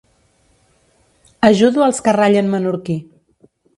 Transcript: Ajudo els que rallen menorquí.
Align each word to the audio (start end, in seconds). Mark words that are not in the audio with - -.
Ajudo 1.49 1.83
els 1.89 1.99
que 2.07 2.15
rallen 2.17 2.51
menorquí. 2.55 2.97